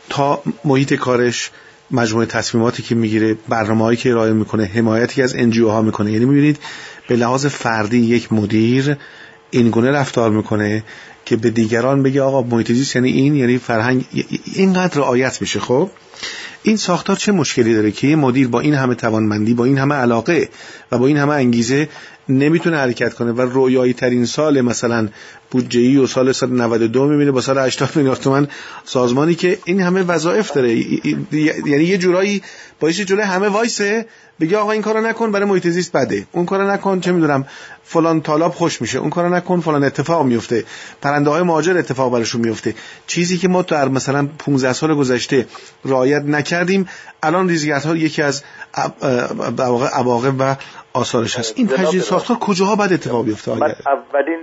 تا 0.09 0.43
محیط 0.65 0.95
کارش 0.95 1.51
مجموعه 1.91 2.27
تصمیماتی 2.27 2.83
که 2.83 2.95
می‌گیره 2.95 3.37
برنامه‌ای 3.49 3.97
که 3.97 4.11
ارائه 4.11 4.33
می‌کنه 4.33 4.65
حمایتی 4.65 5.23
از 5.23 5.35
انجیو 5.35 5.69
ها 5.69 5.83
می‌کنه. 5.83 6.13
یعنی 6.13 6.25
می‌بینید 6.25 6.59
به 7.09 7.17
لحاظ 7.17 7.47
فردی 7.47 7.99
یک 7.99 8.33
مدیر 8.33 8.97
این 9.51 9.71
گونه 9.71 9.91
رفتار 9.91 10.31
می‌کنه 10.31 10.85
که 11.25 11.37
به 11.37 11.51
دیگران 11.51 12.03
بگه 12.03 12.23
آقا 12.23 12.43
محیط 12.43 12.73
زیست 12.73 12.97
یعنی 12.97 13.11
این 13.11 13.37
یعنی 13.37 13.59
فرهنگ 13.59 14.05
اینقدر 14.55 15.01
رعایت 15.01 15.41
میشه. 15.41 15.61
خب 15.61 15.91
این 16.63 16.77
ساختار 16.77 17.17
چه 17.17 17.33
مشکلی 17.33 17.75
داره 17.75 17.91
که 17.91 18.07
یه 18.07 18.17
مدیر 18.17 18.49
با 18.49 18.61
این 18.61 18.75
همه 18.75 18.95
توانمندی 18.95 19.55
با 19.55 19.65
این 19.65 19.79
همه 19.79 19.95
علاقه 19.95 20.49
و 20.93 20.99
با 20.99 21.07
این 21.07 21.17
همه 21.17 21.33
انگیزه 21.33 21.89
نمی‌تونه 22.29 22.77
حرکت 22.77 23.15
کنه 23.15 23.33
و 23.33 23.41
رویایی 23.41 23.93
ترین 23.93 24.25
سال 24.25 24.61
مثلا 24.61 25.09
بودجه 25.53 25.81
ای 25.81 25.97
و 25.97 26.07
سال 26.07 26.33
سال 26.33 26.51
92 26.51 27.07
می‌بینه 27.07 27.31
با 27.31 27.41
سال 27.41 27.59
80 27.59 27.97
میلیارد 27.97 28.21
تومن 28.21 28.49
سازمانی 28.85 29.35
که 29.35 29.59
این 29.65 29.81
همه 29.81 30.03
وظایف 30.03 30.53
داره. 30.53 30.77
یعنی 31.67 31.85
یه 31.85 31.99
جورایی 31.99 32.43
باعث 32.81 33.01
جلوی 33.01 33.23
همه 33.23 33.49
وایسه 33.49 34.07
بگه 34.41 34.59
آقا 34.59 34.73
این 34.73 34.83
کارو 34.83 35.01
نکن 35.01 35.33
برای 35.33 35.47
محیط 35.47 35.67
زیست 35.67 35.97
بده. 35.97 36.27
اون 36.33 36.47
کارو 36.47 36.71
نکن 36.71 37.01
چه 37.01 37.13
می‌دونم 37.13 37.47
فلان 37.85 38.21
طالاب 38.21 38.53
خوش 38.53 38.81
میشه. 38.81 38.99
اون 38.99 39.11
کارو 39.11 39.35
نکن 39.35 39.61
فلان 39.61 39.85
اتفاق 39.85 40.25
میفته 40.25 40.65
پرنده 41.03 41.31
های 41.31 41.43
مهاجر 41.43 41.79
اتفاق 41.79 42.13
براشون 42.13 42.41
میفته 42.41 42.75
چیزی 43.07 43.39
که 43.39 43.49
ما 43.49 43.63
تو 43.63 43.89
مثلا 43.89 44.29
15 44.39 44.73
سال 44.73 44.95
گذشته 44.95 45.47
رعایت 45.85 46.23
نکردیم 46.23 46.89
الان 47.23 47.49
ریزگرد 47.49 47.85
ها 47.85 47.97
یکی 47.97 48.23
از 48.23 48.43
عواقب 49.93 50.35
و 50.39 50.57
آثارش 50.93 51.39
هست. 51.39 51.53
این 51.57 51.67
تجدید 51.69 52.03
ساختار 52.03 52.37
کجاها 52.37 52.77
بعد 52.77 52.93
اتفاق 52.93 53.25
بیفته؟ 53.25 53.55
من 53.55 53.75
اولین 53.87 54.39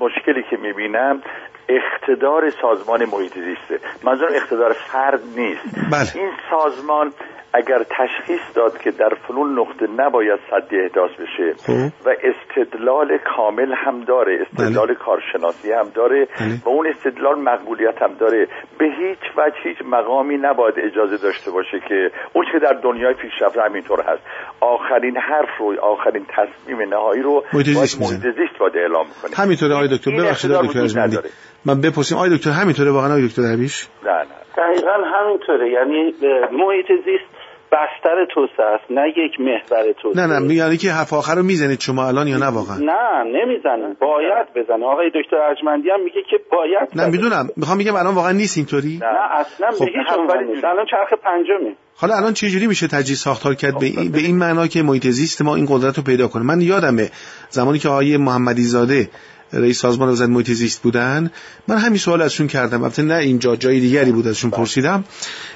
مشکلی 0.00 0.42
که 0.50 0.56
می‌بینم 0.56 1.22
اقتدار 1.68 2.50
سازمان 2.62 3.04
محیط 3.04 3.34
زیسته 3.34 3.86
منظورم 4.04 4.32
اقتدار 4.34 4.72
فرد 4.72 5.20
نیست 5.36 5.60
بله. 5.92 6.22
این 6.22 6.30
سازمان 6.50 7.12
اگر 7.52 7.82
تشخیص 7.98 8.40
داد 8.54 8.78
که 8.78 8.90
در 8.90 9.12
فلون 9.28 9.58
نقطه 9.58 9.86
نباید 9.96 10.40
صدی 10.50 10.80
احداث 10.80 11.10
بشه 11.10 11.54
خب. 11.66 12.06
و 12.06 12.14
استدلال 12.30 13.18
کامل 13.36 13.72
هم 13.74 14.00
داره 14.04 14.46
استدلال 14.46 14.86
بله. 14.86 14.94
کارشناسی 14.94 15.72
هم 15.72 15.88
داره 15.94 16.28
بله. 16.40 16.54
و 16.64 16.68
اون 16.68 16.86
استدلال 16.86 17.38
مقبولیت 17.38 18.02
هم 18.02 18.14
داره. 18.20 18.46
به 18.78 18.84
هیچ 18.84 19.18
وجه 19.36 19.56
هیچ 19.64 19.78
مقامی 19.86 20.36
نباید 20.36 20.74
اجازه 20.78 21.16
داشته 21.16 21.50
باشه 21.50 21.80
که 21.88 22.10
اون 22.32 22.44
که 22.52 22.58
در 22.58 22.72
دنیای 22.72 23.14
پیشرفته 23.14 23.62
همینطور 23.62 24.00
هست. 24.02 24.22
آخرین 24.60 25.16
حرف 25.16 25.58
رو 25.58 25.80
آخرین 25.80 26.26
تصمیم 26.28 26.80
نهایی 26.82 27.22
رو 27.22 27.44
محیط 27.52 28.22
زیست 28.22 28.58
باید 28.60 28.76
اعلام 28.76 29.06
کنه 29.22 29.36
همینطوره 29.36 29.74
آقای 29.74 29.88
دکتر. 29.88 30.10
ببخشید 30.10 30.50
دکتر 30.50 31.20
من 31.64 31.80
بپرسیم 31.80 32.18
آقای 32.18 32.36
دکتر 32.36 32.50
همینطوره 32.50 32.90
واقعا 32.90 33.10
آقای 33.10 33.26
دکتر 33.26 33.42
درویش؟ 33.42 33.88
نه 34.04 34.10
نه. 34.12 34.40
دقیقا 34.56 34.92
همینطوره. 35.14 35.70
یعنی 35.70 36.14
محیط 36.52 36.86
زیست 37.04 37.39
بستر 37.72 38.26
توسعه 38.34 38.66
است 38.66 38.84
نه 38.90 39.08
یک 39.08 39.40
محور 39.40 39.92
توسعه. 40.02 40.26
نه 40.26 40.38
نه 40.38 40.54
یعنی 40.54 40.76
که 40.76 40.90
حرف 40.90 41.12
آخر 41.12 41.34
رو 41.34 41.42
می‌زنید 41.42 41.80
شما 41.80 42.06
الان 42.08 42.28
یا 42.28 42.38
نه 42.38 42.46
واقعا؟ 42.46 42.76
نه 42.76 43.24
نمی‌زنم 43.24 43.96
باید 44.00 44.46
بزنه. 44.54 44.86
آقای 44.86 45.10
دکتر 45.14 45.36
ارجمندی 45.36 45.90
هم 45.90 46.04
میگه 46.04 46.22
که 46.30 46.36
باید 46.52 46.88
نه 46.94 47.06
می‌دونم. 47.06 47.48
می‌خوام 47.56 47.78
میگم 47.78 47.96
الان 47.96 48.14
واقعا 48.14 48.32
نیست 48.32 48.56
اینطوری. 48.56 48.98
نه, 49.02 49.06
نه 49.06 49.40
اصلا 49.40 49.70
خب. 49.70 49.84
هیچ 49.84 50.64
الان 50.64 50.86
چرخ 50.90 51.12
پنجمی 51.24 51.76
حالا 51.96 52.16
الان 52.16 52.32
چه 52.34 52.48
جوری 52.48 52.66
میشه 52.66 52.88
تجهیز 52.88 53.18
ساختار 53.18 53.54
کرد؟ 53.54 53.78
به 53.78 53.86
این, 53.86 54.12
به 54.12 54.18
این 54.18 54.38
معنا 54.38 54.66
که 54.66 54.82
محیط 54.82 55.06
زیست 55.06 55.42
ما 55.42 55.56
این 55.56 55.66
قدرت 55.70 55.96
رو 55.96 56.02
پیدا 56.02 56.28
کنه. 56.28 56.42
من 56.42 56.60
یادمه 56.60 57.10
زمانی 57.48 57.78
که 57.78 57.88
آقای 57.88 58.16
محمدی 58.16 58.62
زاده 58.62 59.08
رئیس 59.52 59.80
سازمان 59.80 60.08
وزارت 60.08 60.30
محیط 60.30 60.50
زیست 60.50 60.82
بودن. 60.82 61.30
من 61.68 61.76
همین 61.76 61.98
سوال 61.98 62.22
ازشون 62.22 62.46
کردم. 62.46 62.82
البته 62.82 63.02
نه 63.02 63.14
اینجا 63.14 63.56
جای 63.56 63.80
دیگری 63.80 64.12
بود 64.12 64.26
ازشون 64.26 64.50
پرسیدم. 64.50 65.04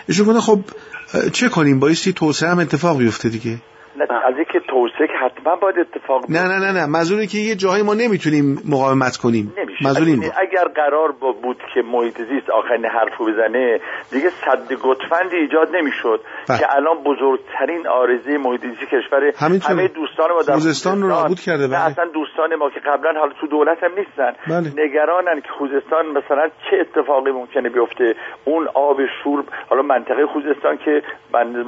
ایشون 0.09 0.27
گفتن 0.27 0.41
خب 0.41 0.61
چه 1.33 1.49
کنیم؟ 1.49 1.81
بایستی 1.81 2.13
توسعه 2.13 2.49
هم 2.51 2.59
اتفاق 2.59 2.99
بیفته 2.99 3.29
دیگه. 3.29 3.59
از 4.01 4.35
اینکه 4.37 4.61
توسعه 4.71 5.07
که 5.07 5.13
حتما 5.25 5.57
باید 5.57 5.77
اتفاق 5.79 6.31
نه 6.31 6.43
نه 6.43 6.59
نه 6.59 6.73
نه. 6.73 6.87
منظوری 6.87 7.27
که 7.27 7.39
یه 7.39 7.55
جایی 7.55 7.83
ما 7.83 7.95
نمی‌تونیم 7.95 8.63
مقاومت 8.65 9.17
کنیم. 9.17 9.53
منظور 9.83 10.07
این 10.07 10.25
اگر 10.25 10.65
قرار 10.75 11.13
بود 11.43 11.59
که 11.75 11.83
محیط 11.83 12.19
زیست 12.19 12.51
آخرین 12.51 12.85
حرفو 12.87 13.25
بزنه 13.25 13.81
دیگه 14.11 14.31
صد 14.31 14.73
گتفندی 14.73 15.37
ایجاد 15.37 15.77
نمی‌شد 15.77 16.21
بله. 16.49 16.59
که 16.59 16.77
الان 16.77 16.97
بزرگترین 17.03 17.87
آرزه 17.89 18.39
محیط 18.39 18.61
زیست 18.61 18.91
کشور 18.95 19.33
همه 19.69 19.89
دوستان 19.89 20.31
ما 20.31 20.43
در 20.43 20.53
خوزستان 20.53 21.03
رو 21.03 21.09
نابود 21.09 21.41
کرده 21.41 21.69
بله. 21.69 21.85
اصلا 21.85 22.05
دوستان 22.05 22.55
ما 22.55 22.71
که 22.71 22.81
قبلا 22.81 23.21
حالا 23.21 23.33
تو 23.41 23.47
دولت 23.47 23.79
هم 23.83 23.91
نیستن 23.99 24.33
بله. 24.49 24.85
نگرانن 24.85 25.41
که 25.41 25.49
خوزستان 25.59 26.07
مثلا 26.07 26.49
چه 26.71 26.77
اتفاقی 26.81 27.31
ممکنه 27.31 27.69
بیفته 27.69 28.15
اون 28.45 28.69
آب 28.75 28.97
شور 29.23 29.45
حالا 29.71 29.83
منطقه 29.83 30.27
خوزستان 30.27 30.77
که 30.85 31.03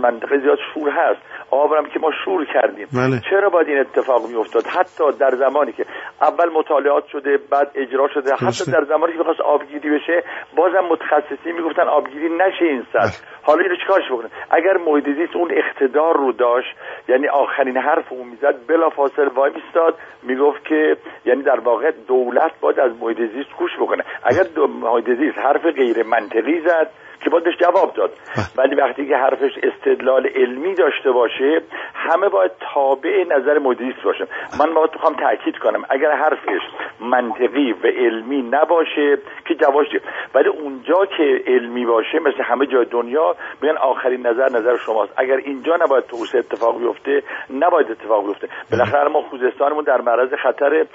منطقه 0.03 0.39
زیاد 0.39 0.59
شور 0.75 0.91
هست 0.91 1.21
آبرم 1.51 1.87
که 1.87 1.99
ما 1.99 2.11
شور 2.25 2.47
کردیم 2.55 2.89
بله. 2.93 3.21
چرا 3.31 3.49
باید 3.49 3.69
این 3.69 3.79
اتفاق 3.79 4.29
می 4.29 4.35
افتاد 4.35 4.67
حتی 4.67 5.05
در 5.21 5.31
زمانی 5.37 5.73
که 5.73 5.87
اول 6.23 6.49
مطالعات 6.49 7.07
شده 7.07 7.39
بعد 7.51 7.71
اجرا 7.75 7.96
شده. 8.15 8.35
حتی 8.35 8.73
در 8.73 8.85
زمانی 8.89 9.13
که 9.13 9.19
می‌خواست 9.19 9.41
آبگیری 9.41 9.91
بشه 9.91 10.23
بازم 10.57 10.85
متخصصی 10.91 11.53
می‌گفتن 11.53 11.83
آبگیری 11.83 12.29
نشه 12.29 12.65
این 12.65 12.87
سطح. 12.93 13.01
بله. 13.01 13.13
حالا 13.47 13.63
اینو 13.63 13.77
چیکارش 13.77 14.13
بکنه 14.13 14.29
اگر 14.51 14.77
محیط 14.77 15.05
زیست 15.05 15.37
اون 15.37 15.51
اقتدار 15.53 16.17
رو 16.17 16.33
داشت 16.33 16.77
یعنی 17.09 17.29
آخرین 17.29 17.77
حرف 17.77 18.13
اون 18.13 18.29
می‌زد 18.29 18.67
بلا 18.67 18.91
فاصله 18.91 19.29
وای 19.29 19.53
میستاد 19.55 19.99
می‌گفت 20.23 20.65
که 20.65 20.97
یعنی 21.25 21.43
در 21.43 21.61
واقع 21.61 21.91
دولت 22.09 22.53
باید 22.61 22.81
از 22.81 22.93
محیط 23.01 23.19
زیست 23.19 23.57
گوش 23.59 23.71
بکنه. 23.81 24.05
اگر 24.25 24.45
محیط 24.83 25.11
زیست 25.19 25.39
حرف 25.39 25.65
غیر 25.65 26.03
منطقی 26.03 26.61
زد 26.61 26.91
که 27.21 27.31
باید 27.31 27.45
بهش 27.45 27.57
جواب 27.57 27.95
داد. 27.95 28.11
بله. 28.11 28.47
ولی 28.57 28.75
وقتی 28.75 29.09
که 29.09 29.17
حرفش 29.17 29.53
استدلال 29.63 30.27
علمی 30.27 30.75
داشته 30.75 31.11
باشه 31.11 31.63
همه 31.95 32.29
باید 32.29 32.51
تابع 32.75 33.25
نظر 33.31 33.59
مدیریت 33.59 34.03
باشه 34.05 34.27
من 34.61 34.75
باید 34.75 34.91
بخوام 34.91 35.15
تاکید 35.15 35.59
کنم 35.59 35.85
اگر 35.91 36.13
حرفش 36.13 36.63
منطقی 37.01 37.73
و 37.73 37.87
علمی 37.87 38.43
نباشه 38.43 39.19
که 39.49 39.55
جواش 39.55 39.87
ولی 40.35 40.49
اونجا 40.49 41.07
که 41.07 41.43
علمی 41.47 41.87
باشه 41.87 42.19
مثل 42.19 42.43
همه 42.43 42.67
جای 42.67 42.85
دنیا 42.85 43.36
میگن 43.63 43.77
آخرین 43.77 44.27
نظر 44.27 44.49
نظر 44.49 44.77
شماست. 44.77 45.13
اگر 45.17 45.37
اینجا 45.37 45.77
نباید 45.77 46.05
توسعه 46.07 46.39
اتفاق 46.39 46.79
بیفته 46.79 47.23
نباید 47.51 47.91
اتفاق 47.91 48.27
بیفته. 48.27 48.49
بالاخره 48.71 49.09
ما 49.09 49.23
خوزستانمون 49.23 49.85
در 49.85 50.01
معرض 50.01 50.35
خطر 50.43 50.87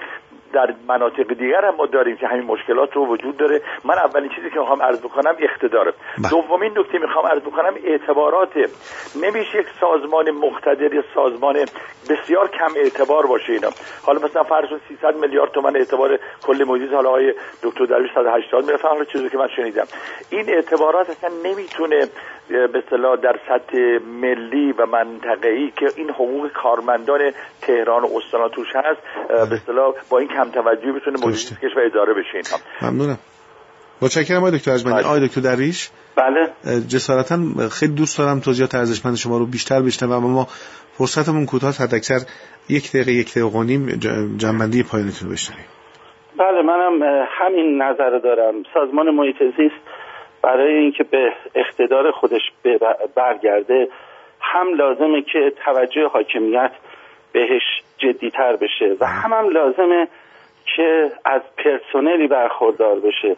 در 0.52 0.74
مناطق 0.88 1.28
دیگر 1.28 1.64
هم 1.64 1.74
ما 1.74 1.86
داریم 1.86 2.16
که 2.16 2.26
همین 2.26 2.44
مشکلات 2.44 2.92
رو 2.92 3.06
وجود 3.06 3.36
داره. 3.36 3.60
من 3.84 3.94
اولین 3.94 4.30
چیزی 4.34 4.50
که 4.50 4.60
می‌خوام 4.60 4.82
عرض 4.82 5.00
بکنم 5.00 5.34
اقتداره 5.38 5.92
بله. 6.18 6.30
دومین 6.30 6.78
نکته 6.78 6.98
می‌خوام 6.98 7.26
عرض 7.26 7.42
بکنم 7.42 7.74
اعتبارات. 7.84 8.56
نمیشه 9.22 9.58
یک 9.58 9.66
سازمان 9.80 10.30
مقتدر 10.30 11.04
سازمان 11.14 11.56
بسیار 12.10 12.48
کم 12.48 12.72
اعتبار 12.76 13.26
باشه 13.26 13.52
اینا. 13.52 13.70
حالا 14.06 14.20
مثلا 14.20 14.42
فرض 14.42 14.68
300 14.88 15.16
میلیارد 15.16 15.50
تومان 15.50 15.76
اعتبار 15.76 16.18
کل 16.46 16.64
موجود 16.64 16.92
حالا 16.92 17.10
های 17.10 17.34
دکتر 17.62 17.84
درویش 17.84 18.10
180 18.14 18.64
می‌رفت. 18.64 18.84
حالا 18.84 19.04
چیزی 19.04 19.28
که 19.28 19.38
من 19.38 19.48
شنیدم. 19.56 19.86
این 20.30 20.54
اعتبارات 20.54 21.10
اصلا 21.10 21.30
نمی‌تونه 21.44 22.06
به 22.48 22.78
اصطلاح 22.78 23.16
در 23.16 23.36
سطح 23.48 23.78
ملی 24.20 24.72
و 24.72 24.86
منطقه‌ای 24.86 25.70
که 25.70 25.86
این 25.96 26.10
حقوق 26.10 26.52
کارمندان 26.52 27.32
تهران 27.60 28.02
و 28.02 28.08
استان 28.16 28.48
توش 28.48 28.76
هست 28.76 29.00
به 29.28 29.54
اصطلاح 29.54 29.94
با 30.10 30.18
این 30.18 30.28
کم 30.44 30.50
توجهی 30.50 30.92
بتونه 30.92 31.26
مدیر 31.26 31.78
و 31.78 31.80
اداره 31.86 32.14
بشه 32.14 32.34
اینها. 32.34 32.58
ممنونم. 32.82 33.18
متشکرم 34.02 34.36
آقای 34.36 34.58
دکتر 34.58 34.70
اجمنی 34.70 34.94
بله. 34.94 35.06
آقای 35.06 35.28
دکتر 35.28 35.40
درویش 35.40 35.90
بله. 36.16 36.52
جسارتا 36.88 37.38
خیلی 37.68 37.94
دوست 37.94 38.18
دارم 38.18 38.40
توضیحات 38.40 38.74
ارزشمند 38.74 39.16
شما 39.16 39.38
رو 39.38 39.46
بیشتر 39.46 39.80
بشنوم 39.82 40.12
اما 40.12 40.28
ما 40.28 40.46
فرصتمون 40.98 41.46
کوتاه 41.46 41.72
حد 41.72 41.94
اکثر 41.94 42.20
یک 42.68 42.90
دقیقه 42.92 43.12
یک 43.12 43.30
دقیقه 43.30 43.58
و 43.58 43.62
نیم 43.62 43.86
جنبندی 44.36 44.82
پایانتون 44.82 45.28
رو 45.28 45.34
بشنویم. 45.34 45.64
بله 46.38 46.62
منم 46.62 47.26
همین 47.28 47.82
نظر 47.82 48.18
دارم. 48.18 48.54
سازمان 48.74 49.10
محیط 49.10 49.36
زیست 49.56 49.82
برای 50.42 50.74
اینکه 50.74 51.04
به 51.04 51.32
اقتدار 51.54 52.10
خودش 52.10 52.40
برگرده 53.14 53.88
هم 54.40 54.74
لازمه 54.74 55.22
که 55.22 55.52
توجه 55.64 56.06
حاکمیت 56.12 56.72
بهش 57.32 57.62
جدیتر 57.98 58.56
بشه 58.56 58.96
و 59.00 59.06
هم 59.06 59.32
هم 59.32 59.48
لازمه 59.48 60.08
که 60.76 61.10
از 61.24 61.42
پرسنلی 61.56 62.26
برخوردار 62.26 63.00
بشه 63.00 63.36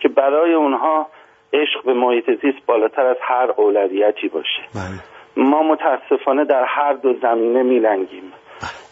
که 0.00 0.08
برای 0.08 0.54
اونها 0.54 1.06
عشق 1.52 1.84
به 1.84 1.94
محیط 1.94 2.30
زیست 2.30 2.66
بالاتر 2.66 3.06
از 3.06 3.16
هر 3.20 3.50
اولویتی 3.56 4.28
باشه. 4.28 4.62
بله. 4.74 5.44
ما 5.48 5.62
متاسفانه 5.62 6.44
در 6.44 6.64
هر 6.64 6.92
دو 6.92 7.14
زمینه 7.22 7.62
میلنگیم. 7.62 8.32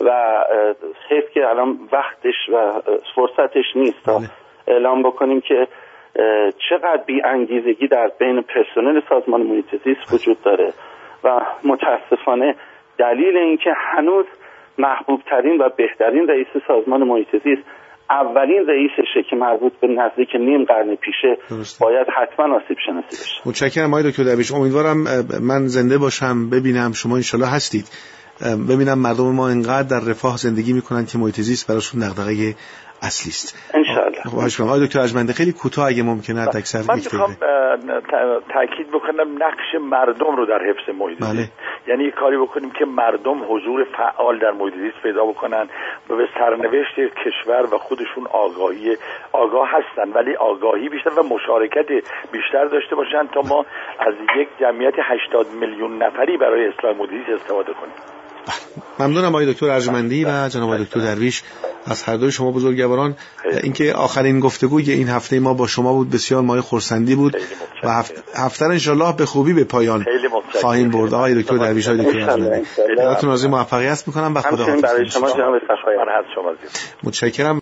و 0.00 0.11
حیف 1.09 1.30
که 1.35 1.49
الان 1.49 1.78
وقتش 1.92 2.49
و 2.52 2.83
فرصتش 3.14 3.76
نیست. 3.76 4.04
تا 4.04 4.18
بله. 4.18 4.28
اعلام 4.68 5.02
بکنیم 5.02 5.40
که 5.40 5.68
چقدر 6.68 7.02
بی 7.06 7.23
انگیزگی 7.23 7.88
در 7.88 8.11
بین 8.18 8.42
پرسنل 8.42 9.00
سازمان 9.09 9.42
محیط 9.42 9.83
زیست 9.85 10.12
وجود 10.12 10.42
داره. 10.42 10.73
و 11.25 11.40
متاسفانه 11.64 12.54
دلیل 12.99 13.37
اینکه 13.37 13.73
هنوز 13.76 14.25
محبوب 14.78 15.21
ترین 15.30 15.61
و 15.61 15.68
بهترین 15.76 16.28
رئیس 16.28 16.47
سازمان 16.68 17.02
محیط 17.02 17.28
زیست 17.45 17.62
اولین 18.11 18.66
رئیسشه 18.68 19.23
که 19.30 19.37
مربوط 19.37 19.73
به 19.80 19.87
نزدیک 19.87 20.28
نیم 20.35 20.64
قرن 20.64 20.95
پیشه 20.95 21.38
درسته. 21.50 21.85
باید 21.85 22.06
حتما 22.16 22.56
آسیب 22.56 22.76
شناسی 22.87 23.06
بشه. 23.09 23.40
متشکرم 23.47 23.95
آقای 23.95 24.11
دکتر 24.11 24.25
درویش. 24.25 24.52
امیدوارم 24.52 24.97
من 25.42 25.66
زنده 25.66 25.99
باشم 25.99 26.50
ببینم 26.50 26.92
شما 26.92 27.16
انشالله 27.16 27.47
هستید. 27.47 27.85
ببینم 28.68 28.99
مردم 28.99 29.25
ما 29.25 29.49
انقدر 29.49 29.88
در 29.88 30.11
رفاه 30.11 30.37
زندگی 30.37 30.73
می‌کنن 30.73 31.06
که 31.06 31.18
محیط 31.18 31.40
زیست 31.40 31.71
براشون 31.71 32.00
دغدغه 32.00 32.54
اصلی 33.02 33.30
است. 33.30 33.73
انشالله. 33.75 34.71
آقای 34.71 34.87
دکتر 34.87 35.00
اجمنده 35.00 35.33
خیلی 35.33 35.52
کوتاه 35.52 35.87
اگه 35.87 36.02
ممکنه 36.02 36.40
حد 36.40 36.56
اکثر 36.56 36.78
من 36.88 36.95
می‌خوام 36.95 37.37
تاکید 38.54 38.88
بکنم 38.88 39.42
نقش 39.42 39.68
مردم 39.80 40.37
رو 40.37 40.47
در 40.47 40.61
حفظ 40.68 40.95
محیط 40.99 41.18
بله. 41.18 41.49
یعنی 41.87 42.05
یه 42.05 42.11
کاری 42.11 42.37
بکنیم 42.37 42.71
که 42.71 42.85
مردم 42.85 43.43
حضور 43.49 43.85
فعال 43.85 44.38
در 44.38 44.50
محیط 44.50 44.75
زیست 44.75 45.02
پیدا 45.02 45.26
بکنن 45.26 45.69
و 46.11 46.16
به 46.16 46.28
سرنوشت 46.38 46.95
کشور 46.95 47.75
و 47.75 47.78
خودشون 47.78 48.26
آگاهی 48.26 48.97
آگاه 49.33 49.69
هستن. 49.71 50.12
ولی 50.12 50.37
آگاهی 50.37 50.88
بیشتر 50.88 51.11
و 51.11 51.23
مشارکت 51.23 51.87
بیشتر 52.33 52.64
داشته 52.64 52.97
باشن 52.97 53.26
تا 53.26 53.40
ما 53.40 53.66
از 53.99 54.14
یک 54.37 54.49
جمعیت 54.61 54.95
80 54.99 55.47
میلیون 55.61 56.02
نفری 56.02 56.37
برای 56.37 56.66
اصلاح 56.69 56.97
محیط 56.97 57.28
استفاده 57.28 57.73
کنیم. 57.73 58.16
ممنونم 58.99 59.29
آقای 59.29 59.53
دکتر 59.53 59.67
ارجمندی 59.67 60.25
و 60.25 60.49
جناب 60.49 60.69
آقای 60.71 60.85
دکتر 60.85 61.00
درویش 61.00 61.43
از 61.87 62.03
هر 62.03 62.17
دوی 62.17 62.33
شما 62.33 62.50
بزرگواران. 62.50 63.17
اینکه 63.62 63.93
آخرین 63.93 64.41
گفتگوی 64.41 64.91
این 64.91 65.09
هفته 65.09 65.41
ما 65.41 65.55
با 65.55 65.67
شما 65.67 65.93
بود 65.93 66.11
بسیار 66.11 66.43
مایه 66.43 66.62
خورسندی 66.62 67.15
بود. 67.15 67.37
و 67.85 67.88
هفت- 67.91 68.25
هفته 68.35 68.65
رو 68.65 68.71
انشالله 68.71 69.17
به 69.17 69.26
خوبی 69.26 69.53
به 69.53 69.65
پایان. 69.65 70.07
خواهیم 70.61 70.91
برد. 70.91 71.15
آقای 71.15 71.43
دکتر 71.43 71.57
درویش 71.57 71.88
آقای 71.88 72.05
دکتر 72.05 72.31
ارجمندی. 72.31 72.67
براتون 72.99 73.31
آرزوی 73.31 73.50
موفقیت 73.50 74.03
می‌کنم 74.07 74.35
و 74.35 74.41
خدا 74.41 74.67
برای 74.83 75.11
شما 75.11 75.31
جناب 75.31 75.55
شما 76.35 76.53
متشکرم. 77.03 77.55